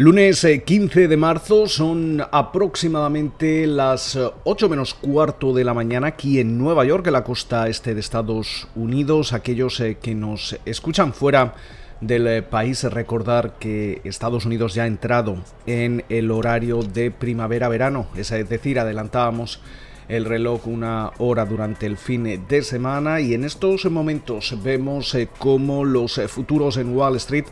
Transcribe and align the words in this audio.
Lunes 0.00 0.46
15 0.64 1.02
eh, 1.02 1.08
de 1.08 1.16
marzo 1.16 1.66
son 1.66 2.22
aproximadamente 2.30 3.66
las 3.66 4.16
8 4.44 4.66
eh, 4.66 4.68
menos 4.68 4.94
cuarto 4.94 5.52
de 5.52 5.64
la 5.64 5.74
mañana 5.74 6.06
aquí 6.06 6.38
en 6.38 6.56
Nueva 6.56 6.84
York, 6.84 7.08
en 7.08 7.14
la 7.14 7.24
costa 7.24 7.66
este 7.66 7.94
de 7.94 8.00
Estados 8.00 8.68
Unidos. 8.76 9.32
Aquellos 9.32 9.80
eh, 9.80 9.98
que 10.00 10.14
nos 10.14 10.56
escuchan 10.64 11.12
fuera 11.12 11.56
del 12.00 12.44
país, 12.44 12.84
recordar 12.84 13.58
que 13.58 14.00
Estados 14.04 14.46
Unidos 14.46 14.74
ya 14.74 14.84
ha 14.84 14.86
entrado 14.86 15.38
en 15.66 16.04
el 16.08 16.30
horario 16.30 16.84
de 16.84 17.10
primavera-verano, 17.10 18.06
es 18.16 18.30
decir, 18.48 18.78
adelantábamos 18.78 19.60
el 20.08 20.26
reloj 20.26 20.68
una 20.68 21.10
hora 21.18 21.44
durante 21.44 21.86
el 21.86 21.96
fin 21.96 22.46
de 22.48 22.62
semana 22.62 23.20
y 23.20 23.34
en 23.34 23.42
estos 23.42 23.84
momentos 23.90 24.56
vemos 24.62 25.16
cómo 25.38 25.84
los 25.84 26.20
futuros 26.28 26.76
en 26.76 26.96
Wall 26.96 27.16
Street 27.16 27.46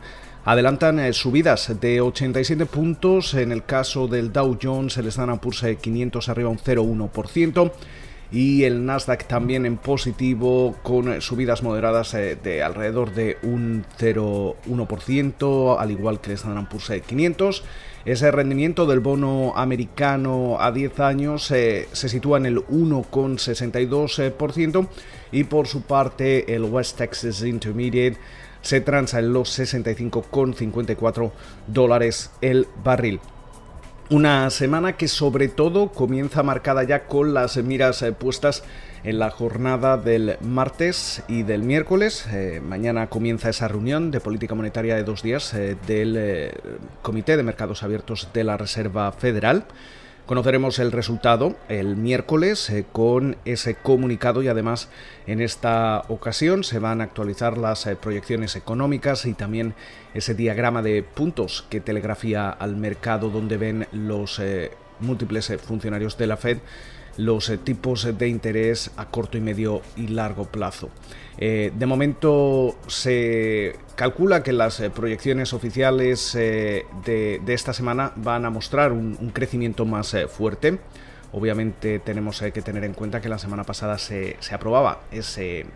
adelantan 0.46 0.98
eh, 1.00 1.12
subidas 1.12 1.78
de 1.80 2.00
87 2.00 2.64
puntos. 2.66 3.34
En 3.34 3.50
el 3.52 3.64
caso 3.64 4.08
del 4.08 4.32
Dow 4.32 4.56
Jones, 4.62 4.96
el 4.96 5.08
Standard 5.08 5.40
Poor's 5.40 5.66
500 5.80 6.28
arriba 6.28 6.48
un 6.48 6.58
0,1% 6.58 7.72
y 8.32 8.64
el 8.64 8.84
Nasdaq 8.86 9.26
también 9.26 9.66
en 9.66 9.76
positivo 9.76 10.74
con 10.82 11.20
subidas 11.20 11.62
moderadas 11.62 12.14
eh, 12.14 12.36
de 12.42 12.62
alrededor 12.62 13.12
de 13.12 13.36
un 13.42 13.84
0,1%, 13.98 15.76
al 15.78 15.90
igual 15.90 16.18
que 16.20 16.30
el 16.30 16.36
Standard 16.36 16.68
Poor's 16.68 16.90
500. 17.04 17.64
Ese 18.04 18.30
rendimiento 18.30 18.86
del 18.86 19.00
bono 19.00 19.52
americano 19.56 20.58
a 20.60 20.70
10 20.70 21.00
años 21.00 21.50
eh, 21.50 21.88
se 21.90 22.08
sitúa 22.08 22.38
en 22.38 22.46
el 22.46 22.58
1,62% 22.58 24.86
y 25.32 25.42
por 25.42 25.66
su 25.66 25.82
parte 25.82 26.54
el 26.54 26.62
West 26.62 26.98
Texas 26.98 27.42
Intermediate 27.42 28.16
se 28.66 28.80
transa 28.80 29.20
en 29.20 29.32
los 29.32 29.56
65,54 29.60 31.30
dólares 31.68 32.32
el 32.40 32.66
barril. 32.82 33.20
Una 34.10 34.50
semana 34.50 34.96
que 34.96 35.06
sobre 35.06 35.46
todo 35.46 35.92
comienza 35.92 36.42
marcada 36.42 36.82
ya 36.82 37.06
con 37.06 37.32
las 37.32 37.56
miras 37.58 38.02
eh, 38.02 38.10
puestas 38.10 38.64
en 39.04 39.20
la 39.20 39.30
jornada 39.30 39.96
del 39.98 40.36
martes 40.40 41.22
y 41.28 41.44
del 41.44 41.62
miércoles. 41.62 42.26
Eh, 42.32 42.60
mañana 42.60 43.08
comienza 43.08 43.50
esa 43.50 43.68
reunión 43.68 44.10
de 44.10 44.18
política 44.18 44.56
monetaria 44.56 44.96
de 44.96 45.04
dos 45.04 45.22
días 45.22 45.54
eh, 45.54 45.76
del 45.86 46.52
Comité 47.02 47.36
de 47.36 47.44
Mercados 47.44 47.84
Abiertos 47.84 48.28
de 48.32 48.42
la 48.42 48.56
Reserva 48.56 49.12
Federal. 49.12 49.64
Conoceremos 50.26 50.80
el 50.80 50.90
resultado 50.90 51.54
el 51.68 51.94
miércoles 51.94 52.68
eh, 52.70 52.84
con 52.90 53.36
ese 53.44 53.76
comunicado 53.76 54.42
y 54.42 54.48
además 54.48 54.88
en 55.28 55.40
esta 55.40 56.02
ocasión 56.08 56.64
se 56.64 56.80
van 56.80 57.00
a 57.00 57.04
actualizar 57.04 57.56
las 57.56 57.86
eh, 57.86 57.94
proyecciones 57.94 58.56
económicas 58.56 59.24
y 59.24 59.34
también 59.34 59.74
ese 60.14 60.34
diagrama 60.34 60.82
de 60.82 61.04
puntos 61.04 61.64
que 61.70 61.80
telegrafía 61.80 62.50
al 62.50 62.74
mercado 62.74 63.30
donde 63.30 63.56
ven 63.56 63.86
los 63.92 64.40
eh, 64.40 64.72
múltiples 64.98 65.52
funcionarios 65.64 66.18
de 66.18 66.26
la 66.26 66.36
Fed 66.36 66.58
los 67.16 67.48
eh, 67.48 67.58
tipos 67.58 68.06
de 68.18 68.28
interés 68.28 68.90
a 68.96 69.06
corto 69.06 69.38
y 69.38 69.40
medio 69.40 69.82
y 69.96 70.08
largo 70.08 70.44
plazo. 70.44 70.90
Eh, 71.38 71.72
de 71.74 71.86
momento 71.86 72.76
se 72.86 73.76
calcula 73.94 74.42
que 74.42 74.52
las 74.52 74.80
eh, 74.80 74.90
proyecciones 74.90 75.52
oficiales 75.52 76.32
de, 76.32 77.42
esta 77.46 77.72
semana 77.72 78.12
van 78.16 78.44
a 78.44 78.50
mostrar 78.50 78.92
un, 78.92 79.14
crecimiento 79.32 79.84
más 79.84 80.16
fuerte. 80.30 80.78
Obviamente 81.32 81.98
tenemos 81.98 82.40
que 82.40 82.62
tener 82.62 82.84
en 82.84 82.94
cuenta 82.94 83.20
que 83.20 83.28
la 83.28 83.38
semana 83.38 83.64
pasada 83.64 83.98
se, 83.98 84.36
aprobaba 84.52 85.02
ese 85.10 85.66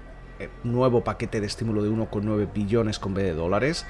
nuevo 0.65 1.05
paquete 1.05 1.41
de 1.41 1.47
estímulo 1.47 1.83
de 1.83 1.91
1,9 1.91 2.53
billones 2.55 2.99
con 2.99 3.13
B 3.13 3.23
de 3.23 3.35
dólares. 3.35 3.85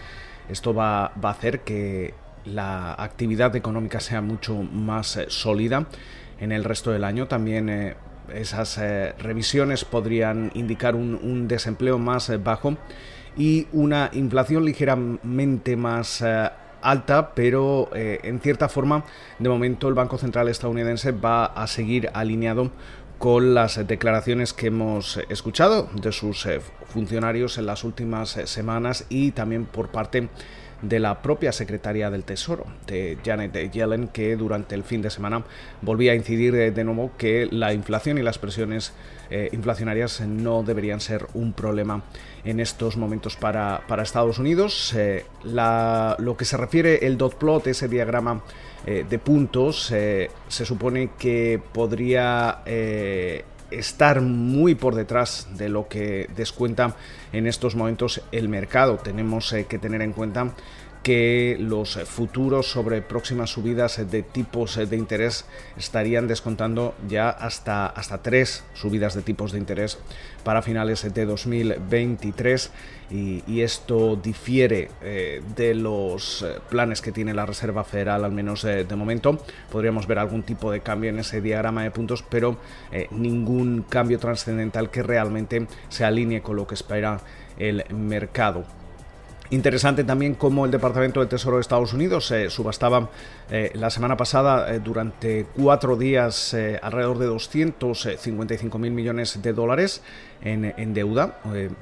Esto 0.48 0.74
va, 0.74 1.12
va 1.22 1.28
a 1.28 1.32
hacer 1.32 1.60
que 1.60 2.14
la 2.44 2.94
actividad 2.94 3.54
económica 3.54 4.00
sea 4.00 4.20
mucho 4.20 4.54
más 4.54 5.20
sólida 5.28 5.86
en 6.40 6.52
el 6.52 6.64
resto 6.64 6.90
del 6.90 7.04
año. 7.04 7.28
También 7.28 7.68
eh, 7.68 7.94
esas 8.34 8.78
eh, 8.78 9.14
revisiones 9.18 9.84
podrían 9.84 10.50
indicar 10.54 10.96
un, 10.96 11.46
desempleo 11.46 11.98
más 11.98 12.28
eh, 12.30 12.38
bajo 12.38 12.76
y 13.36 13.68
una 13.72 14.10
inflación 14.12 14.64
ligeramente 14.64 15.76
más 15.76 16.24
alta, 16.82 17.32
pero 17.34 17.90
en 17.92 18.40
cierta 18.40 18.68
forma, 18.68 19.04
de 19.38 19.48
momento 19.48 19.86
el 19.86 19.94
Banco 19.94 20.18
Central 20.18 20.48
estadounidense 20.48 21.12
va 21.12 21.44
a 21.44 21.68
seguir 21.68 22.10
alineado 22.12 22.72
con 23.18 23.54
las 23.54 23.86
declaraciones 23.86 24.52
que 24.52 24.66
hemos 24.66 25.18
escuchado 25.28 25.88
de 25.94 26.10
sus 26.10 26.48
funcionarios 26.86 27.56
en 27.58 27.66
las 27.66 27.84
últimas 27.84 28.30
semanas 28.30 29.06
y 29.08 29.30
también 29.30 29.64
por 29.64 29.90
parte 29.90 30.28
de 30.82 30.98
la 30.98 31.22
propia 31.22 31.52
secretaria 31.52 32.10
del 32.10 32.24
Tesoro, 32.24 32.66
de 32.86 33.18
Janet 33.24 33.70
Yellen, 33.70 34.08
que 34.08 34.36
durante 34.36 34.74
el 34.74 34.84
fin 34.84 35.02
de 35.02 35.10
semana 35.10 35.44
volvía 35.82 36.12
a 36.12 36.14
incidir 36.14 36.72
de 36.72 36.84
nuevo 36.84 37.12
que 37.18 37.48
la 37.50 37.72
inflación 37.72 38.18
y 38.18 38.22
las 38.22 38.38
presiones 38.38 38.92
eh, 39.32 39.48
inflacionarias 39.52 40.20
no 40.22 40.64
deberían 40.64 41.00
ser 41.00 41.26
un 41.34 41.52
problema 41.52 42.02
en 42.44 42.58
estos 42.58 42.96
momentos 42.96 43.36
para, 43.36 43.84
Estados 44.02 44.40
Unidos. 44.40 44.92
Eh, 44.96 45.24
lo 45.44 46.36
que 46.36 46.44
se 46.44 46.56
refiere 46.56 47.06
el 47.06 47.16
dot 47.16 47.36
plot, 47.36 47.68
ese 47.68 47.86
diagrama 47.86 48.42
eh, 48.86 49.04
de 49.08 49.18
puntos, 49.20 49.86
se 49.86 50.64
supone 50.64 51.10
que 51.16 51.60
podría 51.72 52.62
estar 53.70 54.20
muy 54.20 54.74
por 54.74 54.94
detrás 54.94 55.48
de 55.56 55.68
lo 55.68 55.88
que 55.88 56.28
descuenta 56.36 56.96
en 57.32 57.46
estos 57.46 57.76
momentos 57.76 58.22
el 58.32 58.48
mercado. 58.48 58.96
Tenemos 58.96 59.52
eh, 59.52 59.66
que 59.68 59.78
tener 59.78 60.02
en 60.02 60.12
cuenta 60.12 60.52
que 61.02 61.56
los 61.58 61.98
futuros 62.04 62.70
sobre 62.70 63.00
próximas 63.02 63.50
subidas 63.50 64.10
de 64.10 64.22
tipos 64.22 64.76
de 64.76 64.96
interés 64.96 65.46
estarían 65.76 66.28
descontando 66.28 66.94
ya 67.08 67.30
hasta, 67.30 67.86
hasta 67.86 68.22
tres 68.22 68.64
subidas 68.74 69.14
de 69.14 69.22
tipos 69.22 69.52
de 69.52 69.58
interés 69.58 69.98
para 70.44 70.62
finales 70.62 71.12
de 71.12 71.24
2023 71.26 72.70
y, 73.10 73.60
esto 73.60 74.16
difiere 74.16 74.88
eh, 75.02 75.42
de 75.56 75.74
los 75.74 76.42
eh, 76.42 76.60
planes 76.70 77.02
que 77.02 77.12
tiene 77.12 77.34
la 77.34 77.44
Reserva 77.44 77.84
Federal 77.84 78.24
al 78.24 78.32
menos 78.32 78.62
de 78.62 78.96
momento. 78.96 79.42
Podríamos 79.70 80.06
ver 80.06 80.18
algún 80.18 80.42
tipo 80.42 80.70
de 80.70 80.80
cambio 80.80 81.10
en 81.10 81.18
ese 81.18 81.40
diagrama 81.40 81.82
de 81.82 81.90
puntos, 81.90 82.24
pero 82.28 82.58
eh, 82.92 83.08
ningún 83.10 83.84
cambio 83.88 84.18
trascendental 84.18 84.90
que 84.90 85.02
realmente 85.02 85.66
se 85.88 86.04
alinee 86.04 86.40
con 86.40 86.56
lo 86.56 86.66
que 86.66 86.74
espera 86.74 87.20
el 87.58 87.84
mercado. 87.92 88.79
Interesante 89.52 90.04
también 90.04 90.34
cómo 90.34 90.64
el 90.64 90.70
Departamento 90.70 91.18
del 91.18 91.28
Tesoro 91.28 91.56
de 91.56 91.62
Estados 91.62 91.92
Unidos 91.92 92.30
eh, 92.30 92.48
subastaba 92.50 93.10
eh, 93.50 93.72
la 93.74 93.90
semana 93.90 94.16
pasada 94.16 94.72
eh, 94.72 94.78
durante 94.78 95.44
cuatro 95.56 95.96
días 95.96 96.54
alrededor 96.80 97.18
de 97.18 97.26
255 97.26 98.78
mil 98.78 98.92
millones 98.92 99.42
de 99.42 99.52
dólares 99.52 100.02
en, 100.42 100.94
deuda, 100.94 101.38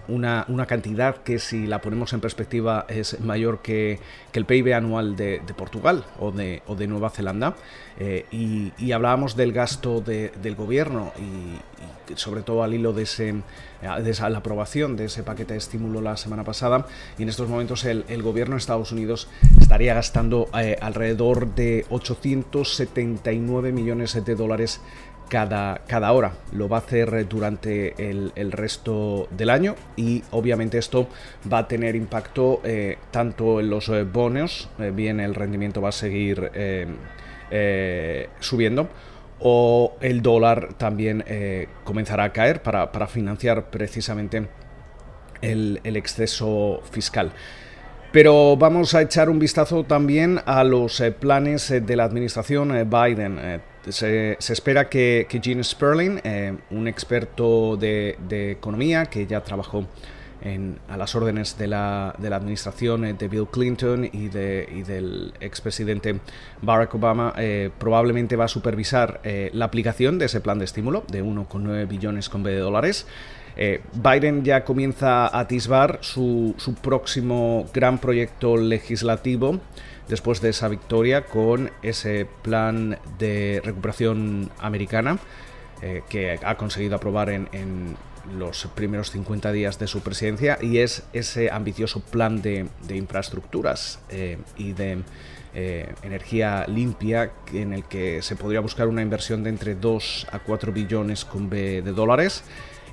una, 0.08 0.66
cantidad 0.66 1.18
que 1.18 1.38
si 1.38 1.66
la 1.66 1.80
ponemos 1.80 2.12
en 2.12 2.20
perspectiva 2.20 2.86
es 2.88 3.20
mayor 3.20 3.60
que, 3.62 4.00
el 4.32 4.46
PIB 4.46 4.74
anual 4.74 5.14
de, 5.14 5.40
Portugal 5.56 6.04
o 6.18 6.32
de, 6.32 6.62
o 6.66 6.74
de, 6.74 6.86
Nueva 6.86 7.10
Zelanda. 7.10 7.54
Y, 8.30 8.92
hablábamos 8.92 9.36
del 9.36 9.52
gasto 9.52 10.00
del 10.00 10.54
gobierno 10.56 11.12
y, 11.18 12.14
sobre 12.16 12.42
todo 12.42 12.64
al 12.64 12.74
hilo 12.74 12.92
de, 12.92 13.02
ese, 13.02 13.34
de 13.80 14.30
la 14.30 14.38
aprobación 14.38 14.96
de 14.96 15.04
ese 15.04 15.22
paquete 15.22 15.54
de 15.54 15.58
estímulo 15.58 16.00
la 16.00 16.16
semana 16.16 16.44
pasada. 16.44 16.86
Y 17.18 17.22
en 17.22 17.28
estos 17.28 17.48
momentos 17.48 17.84
el, 17.84 18.04
el 18.08 18.22
gobierno 18.22 18.54
de 18.54 18.58
Estados 18.58 18.92
Unidos 18.92 19.28
estaría 19.60 19.94
gastando 19.94 20.48
eh, 20.58 20.76
alrededor 20.80 21.54
de 21.54 21.86
879 21.90 23.72
millones 23.72 24.24
de 24.24 24.34
dólares 24.34 24.80
cada, 25.28 25.82
cada, 25.86 26.10
hora. 26.12 26.32
Lo 26.52 26.68
va 26.68 26.78
a 26.78 26.80
hacer 26.80 27.28
durante 27.28 28.10
el, 28.10 28.32
el, 28.34 28.50
resto 28.50 29.28
del 29.30 29.50
año 29.50 29.76
y 29.94 30.24
obviamente 30.30 30.78
esto 30.78 31.08
va 31.52 31.58
a 31.58 31.68
tener 31.68 31.94
impacto 31.96 32.60
eh, 32.64 32.96
tanto 33.10 33.60
en 33.60 33.68
los 33.68 33.90
eh, 33.90 34.04
bonos, 34.04 34.70
bien 34.94 35.20
el 35.20 35.34
rendimiento 35.34 35.82
va 35.82 35.90
a 35.90 35.92
seguir 35.92 36.50
subiendo, 38.40 38.88
o 39.40 39.96
el 40.00 40.22
dólar 40.22 40.74
también 40.74 41.24
eh, 41.26 41.68
comenzará 41.84 42.24
a 42.24 42.32
caer 42.32 42.62
para, 42.62 43.06
financiar 43.06 43.70
precisamente 43.70 44.48
el, 45.40 45.80
exceso 45.84 46.82
fiscal. 46.90 47.32
Pero 48.10 48.56
vamos 48.56 48.94
a 48.94 49.02
echar 49.02 49.28
un 49.28 49.38
vistazo 49.38 49.84
también 49.84 50.40
a 50.46 50.64
los 50.64 51.00
eh, 51.00 51.12
planes 51.12 51.70
eh, 51.70 51.80
de 51.80 51.94
la 51.94 52.04
administración 52.04 52.88
Biden. 52.88 53.62
Se, 53.88 54.36
espera 54.38 54.88
que, 54.88 55.26
que 55.28 55.40
Gene 55.40 55.62
Sperling, 55.64 56.20
un 56.70 56.88
experto 56.88 57.76
de, 57.76 58.16
economía 58.50 59.06
que 59.06 59.26
ya 59.26 59.42
trabajó 59.42 59.86
a 60.88 60.96
las 60.96 61.14
órdenes 61.14 61.58
de 61.58 61.66
la, 61.66 62.14
de 62.18 62.30
la, 62.30 62.36
administración 62.36 63.04
eh, 63.04 63.14
de 63.14 63.28
Bill 63.28 63.46
Clinton 63.50 64.08
y, 64.10 64.28
de, 64.28 64.68
y 64.72 64.82
del 64.82 65.34
expresidente 65.40 66.20
Barack 66.62 66.94
Obama, 66.94 67.34
eh, 67.36 67.70
probablemente 67.76 68.36
va 68.36 68.44
a 68.44 68.48
supervisar 68.48 69.20
eh, 69.24 69.50
la 69.52 69.64
aplicación 69.64 70.18
de 70.18 70.26
ese 70.26 70.40
plan 70.40 70.58
de 70.58 70.64
estímulo 70.64 71.04
de 71.08 71.24
1,9 71.24 71.88
billones 71.88 72.28
con 72.28 72.42
B 72.42 72.52
de 72.52 72.60
dólares. 72.60 73.06
Biden 73.92 74.44
ya 74.44 74.62
comienza 74.62 75.26
a 75.26 75.40
atisbar 75.40 75.98
su, 76.00 76.54
su 76.58 76.74
próximo 76.74 77.66
gran 77.74 77.98
proyecto 77.98 78.56
legislativo 78.56 79.58
después 80.06 80.40
de 80.40 80.50
esa 80.50 80.68
victoria 80.68 81.24
con 81.24 81.72
ese 81.82 82.28
plan 82.42 83.00
de 83.18 83.60
recuperación 83.64 84.48
americana 84.60 85.18
que 86.08 86.38
ha 86.40 86.56
conseguido 86.56 86.94
aprobar 86.94 87.30
en, 87.30 87.96
los 88.36 88.66
primeros 88.74 89.10
50 89.10 89.52
días 89.52 89.78
de 89.78 89.86
su 89.86 90.00
presidencia 90.00 90.58
y 90.60 90.78
es 90.78 91.04
ese 91.12 91.50
ambicioso 91.50 92.00
plan 92.00 92.42
de, 92.42 92.68
infraestructuras 92.90 94.00
eh, 94.10 94.38
y 94.56 94.72
de 94.72 94.98
eh, 95.54 95.94
energía 96.02 96.66
limpia 96.68 97.32
en 97.52 97.72
el 97.72 97.84
que 97.84 98.22
se 98.22 98.36
podría 98.36 98.60
buscar 98.60 98.88
una 98.88 99.02
inversión 99.02 99.42
de 99.42 99.50
entre 99.50 99.74
2 99.74 100.26
a 100.30 100.38
4 100.40 100.72
billones 100.72 101.26
de 101.50 101.82
dólares 101.82 102.44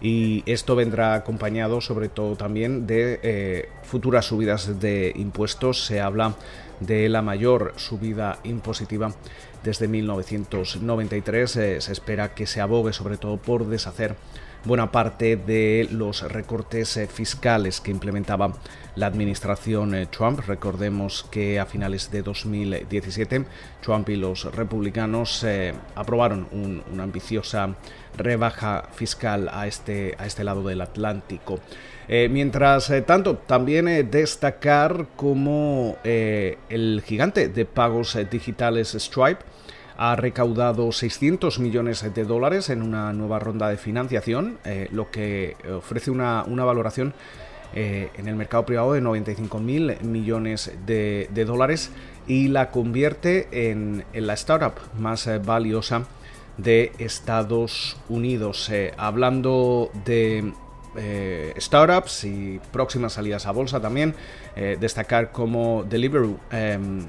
y 0.02 0.44
esto 0.46 0.76
vendrá 0.76 1.16
acompañado 1.16 1.81
sobre 1.81 2.10
todo 2.10 2.36
también 2.36 2.86
de 2.86 3.70
futuras 3.84 4.26
subidas 4.26 4.80
de 4.80 5.14
impuestos. 5.16 5.86
Se 5.86 6.02
habla 6.02 6.36
de 6.80 7.10
la 7.10 7.22
mayor 7.22 7.74
subida 7.78 8.40
impositiva 8.44 9.14
desde 9.64 9.88
1993. 9.88 11.56
Eh, 11.56 11.81
se 11.81 11.92
espera 11.92 12.34
que 12.34 12.46
se 12.46 12.62
abogue 12.62 12.94
sobre 12.94 13.18
todo 13.18 13.38
por 13.38 13.66
deshacer 13.68 14.16
buena 14.66 14.92
parte 14.92 15.38
de 15.38 15.88
los 15.92 16.22
recortes 16.24 16.98
eh, 16.98 17.08
fiscales 17.08 17.80
que 17.80 17.92
implementaba 17.92 18.52
la 18.96 19.06
administración 19.06 19.94
eh, 19.94 20.08
Trump. 20.08 20.40
Recordemos 20.46 21.26
que 21.30 21.60
a 21.60 21.66
finales 21.66 22.12
de 22.12 22.24
2017 22.24 23.46
Trump 23.82 24.10
y 24.10 24.16
los 24.16 24.44
republicanos 24.56 25.46
aprobaron 25.96 26.48
una 26.52 27.04
ambiciosa 27.04 27.76
rebaja 28.18 28.90
fiscal 28.94 29.50
a 29.54 29.68
este, 29.68 30.16
a 30.18 30.26
este 30.26 30.44
lado 30.44 30.64
del 30.64 30.82
Atlántico. 30.82 31.60
mientras 32.08 32.92
tanto, 33.06 33.38
también 33.38 34.10
destacar 34.10 35.08
como 35.16 35.98
el 36.04 37.04
gigante 37.06 37.50
de 37.50 37.66
pagos 37.66 38.18
digitales 38.32 38.96
Stripe 38.98 39.44
ha 39.97 40.15
recaudado 40.15 40.92
600 40.92 41.59
millones 41.59 42.13
de 42.13 42.24
dólares 42.25 42.69
en 42.69 42.81
una 42.81 43.13
nueva 43.13 43.39
ronda 43.39 43.69
de 43.69 43.77
financiación, 43.77 44.57
eh, 44.65 44.88
lo 44.92 45.09
que 45.09 45.56
ofrece 45.74 46.12
una, 46.12 46.44
valoración 46.44 47.13
eh, 47.74 48.09
en 48.15 48.27
el 48.27 48.36
mercado 48.36 48.65
privado 48.65 48.94
de 48.94 49.01
95 49.01 49.59
mil 49.59 49.97
millones 50.01 50.71
de, 50.86 51.27
dólares 51.45 51.92
y 52.27 52.50
la 52.50 52.71
convierte 52.71 53.69
en, 53.69 54.03
la 54.13 54.33
startup 54.33 54.74
más 55.00 55.27
eh, 55.27 55.39
valiosa 55.39 56.06
de 56.57 56.92
Estados 57.00 57.97
Unidos. 58.09 58.71
hablando 58.97 59.92
de 60.06 60.53
startups 61.57 62.24
y 62.24 62.62
próximas 62.71 63.12
salidas 63.13 63.45
a 63.45 63.51
bolsa 63.51 63.81
también, 63.81 64.15
destacar 64.56 65.33
como 65.33 65.83
Deliveroo 65.83 66.39
em, 66.51 67.06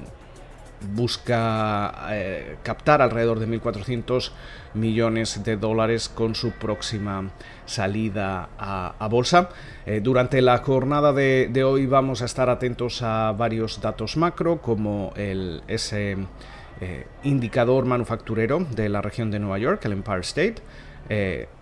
busca 0.81 2.07
eh, 2.11 2.57
captar 2.63 3.01
alrededor 3.01 3.39
de 3.39 3.47
1.400 3.47 4.31
millones 4.73 5.43
de 5.43 5.57
dólares 5.57 6.09
con 6.09 6.35
su 6.35 6.51
próxima 6.51 7.31
salida 7.65 8.49
a, 8.57 9.07
bolsa. 9.09 9.49
Eh, 9.85 10.01
durante 10.01 10.41
la 10.41 10.59
jornada 10.59 11.13
de, 11.13 11.63
hoy 11.63 11.85
vamos 11.85 12.21
a 12.21 12.25
estar 12.25 12.49
atentos 12.49 13.01
a 13.01 13.31
varios 13.31 13.81
datos 13.81 14.17
macro 14.17 14.61
como 14.61 15.13
el, 15.15 15.63
ese 15.67 16.17
eh, 16.79 17.07
indicador 17.23 17.85
manufacturero 17.85 18.59
de 18.59 18.89
la 18.89 19.01
región 19.01 19.31
de 19.31 19.39
Nueva 19.39 19.57
York, 19.57 19.83
el 19.85 19.93
Empire 19.93 20.21
State. 20.21 20.55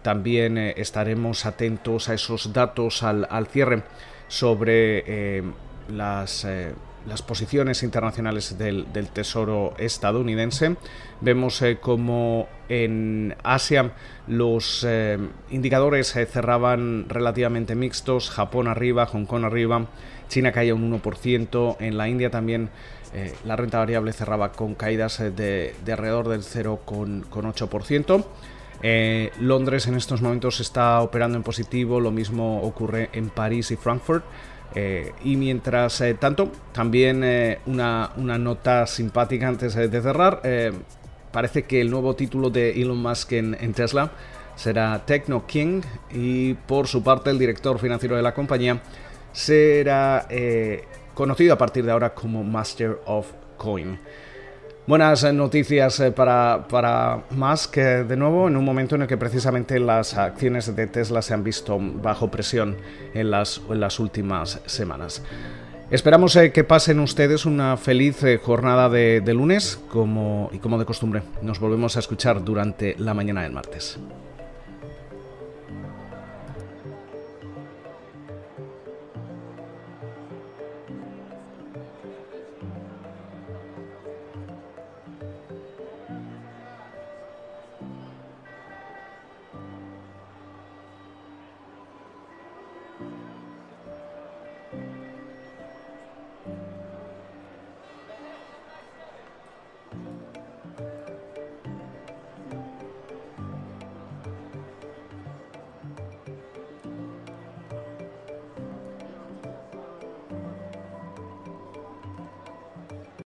también 0.01 0.57
estaremos 0.57 1.45
atentos 1.45 2.09
a 2.09 2.15
esos 2.15 2.51
datos 2.51 3.03
al, 3.03 3.27
al 3.29 3.45
cierre 3.47 3.83
sobre 4.27 5.43
las 5.87 6.47
las 7.07 7.21
posiciones 7.21 7.83
internacionales 7.83 8.57
del, 8.57 8.85
Tesoro 9.13 9.73
estadounidense. 9.77 10.75
Vemos 11.21 11.61
eh, 11.61 11.77
como 11.79 12.47
en 12.67 13.35
Asia 13.43 13.91
los 14.27 14.85
eh, 14.87 15.17
indicadores 15.51 16.15
eh, 16.15 16.25
cerraban 16.25 17.05
relativamente 17.07 17.75
mixtos, 17.75 18.29
Japón 18.29 18.67
arriba, 18.67 19.05
Hong 19.05 19.25
Kong 19.25 19.45
arriba, 19.45 19.85
China 20.27 20.51
caía 20.51 20.73
un 20.73 21.01
1%, 21.01 21.77
en 21.79 21.97
la 21.97 22.09
India 22.09 22.31
también 22.31 22.69
la 23.45 23.55
renta 23.55 23.77
variable 23.77 24.11
cerraba 24.11 24.51
con 24.51 24.75
caídas 24.75 25.19
de, 25.19 25.73
alrededor 25.87 26.27
del 26.27 26.41
0,8%. 26.41 28.25
Londres 29.39 29.87
en 29.87 29.95
estos 29.95 30.21
momentos 30.21 30.59
está 30.59 30.99
operando 30.99 31.37
en 31.37 31.43
positivo, 31.43 32.01
lo 32.01 32.11
mismo 32.11 32.61
ocurre 32.61 33.09
en 33.13 33.29
París 33.29 33.71
y 33.71 33.77
Frankfurt. 33.77 34.25
Eh, 34.73 35.13
y 35.23 35.37
mientras 35.37 36.01
eh, 36.01 36.15
tanto, 36.15 36.51
también 36.71 37.23
eh, 37.23 37.59
una, 37.65 38.11
nota 38.17 38.87
simpática 38.87 39.47
antes 39.47 39.75
de 39.75 40.01
cerrar. 40.01 40.41
parece 41.31 41.63
que 41.63 41.81
el 41.81 41.91
nuevo 41.91 42.15
título 42.15 42.49
de 42.49 42.81
Elon 42.81 42.97
Musk 42.97 43.33
en, 43.33 43.57
en, 43.59 43.73
Tesla 43.73 44.11
será 44.55 45.05
Techno 45.05 45.45
King 45.45 45.81
y 46.11 46.53
por 46.53 46.87
su 46.87 47.03
parte 47.03 47.29
el 47.29 47.37
director 47.37 47.77
financiero 47.77 48.15
de 48.15 48.21
la 48.21 48.33
compañía 48.33 48.81
será 49.33 50.27
conocido 51.13 51.53
a 51.53 51.57
partir 51.57 51.83
de 51.83 51.91
ahora 51.91 52.13
como 52.13 52.43
Master 52.43 52.99
of 53.05 53.31
Coin. 53.57 53.99
Buenas 54.87 55.23
noticias 55.33 55.99
eh, 55.99 56.11
para, 56.11 56.67
para 56.69 57.23
Musk, 57.31 57.75
de 57.75 58.15
nuevo, 58.15 58.47
en 58.47 58.55
un 58.55 58.63
momento 58.63 58.93
en 58.93 59.01
el 59.01 59.07
que 59.07 59.17
precisamente 59.17 59.79
las 59.79 60.13
acciones 60.15 60.75
de 60.75 60.85
Tesla 60.85 61.23
se 61.23 61.33
han 61.33 61.43
visto 61.43 61.79
bajo 61.81 62.29
presión 62.29 62.77
en 63.15 63.31
las, 63.31 63.63
en 63.67 63.79
las 63.79 63.99
últimas 63.99 64.61
semanas. 64.67 65.23
Esperamos 65.89 66.35
eh, 66.35 66.51
que 66.51 66.63
pasen 66.63 66.99
ustedes 66.99 67.47
una 67.47 67.77
feliz 67.77 68.21
eh, 68.21 68.37
jornada 68.37 68.87
de, 68.87 69.21
de 69.21 69.33
lunes 69.33 69.79
como, 69.89 70.51
y 70.53 70.59
como 70.59 70.77
de 70.77 70.85
costumbre. 70.85 71.23
Nos 71.41 71.59
volvemos 71.59 71.97
a 71.97 71.99
escuchar 71.99 72.45
durante 72.45 72.95
la 72.99 73.15
mañana 73.15 73.41
del 73.41 73.53
martes. 73.53 73.97